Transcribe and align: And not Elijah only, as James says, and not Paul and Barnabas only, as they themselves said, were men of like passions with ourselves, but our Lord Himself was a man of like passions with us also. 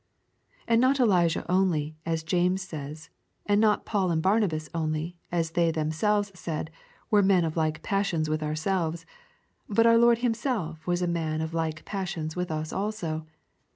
And 0.67 0.81
not 0.81 0.99
Elijah 0.99 1.45
only, 1.47 1.95
as 2.07 2.23
James 2.23 2.63
says, 2.63 3.11
and 3.45 3.61
not 3.61 3.85
Paul 3.85 4.09
and 4.09 4.19
Barnabas 4.19 4.67
only, 4.73 5.15
as 5.31 5.51
they 5.51 5.69
themselves 5.69 6.31
said, 6.33 6.71
were 7.11 7.21
men 7.21 7.45
of 7.45 7.55
like 7.55 7.83
passions 7.83 8.27
with 8.27 8.41
ourselves, 8.41 9.05
but 9.69 9.85
our 9.85 9.99
Lord 9.99 10.17
Himself 10.17 10.87
was 10.87 11.03
a 11.03 11.07
man 11.07 11.39
of 11.39 11.53
like 11.53 11.85
passions 11.85 12.35
with 12.35 12.49
us 12.49 12.73
also. 12.73 13.27